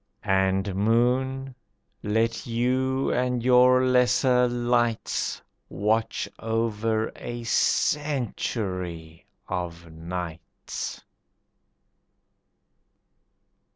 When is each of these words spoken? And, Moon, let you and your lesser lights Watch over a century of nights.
And, 0.23 0.73
Moon, 0.73 1.53
let 2.01 2.47
you 2.47 3.11
and 3.13 3.43
your 3.43 3.85
lesser 3.85 4.47
lights 4.47 5.43
Watch 5.69 6.27
over 6.39 7.11
a 7.15 7.43
century 7.43 9.27
of 9.47 9.91
nights. 9.91 11.03